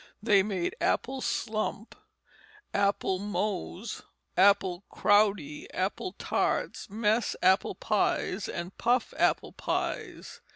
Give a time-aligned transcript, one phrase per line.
[0.23, 1.93] They made apple slump,
[2.73, 4.01] apple mose,
[4.35, 10.41] apple crowdy, apple tarts, mess apple pies, and puff apple pies.